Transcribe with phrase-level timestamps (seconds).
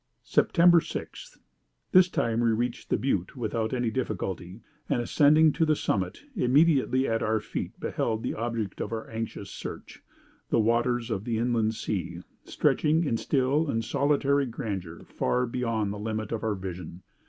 [0.25, 0.57] "'Sept.
[0.83, 1.39] 6.
[1.91, 7.07] This time we reached the butte without any difficulty; and, ascending to the summit, immediately
[7.07, 10.01] at our feet beheld the object of our anxious search,
[10.49, 15.99] the waters of the Inland Sea, stretching in still and solitary grandeur far beyond the
[15.99, 17.03] limit of our vision.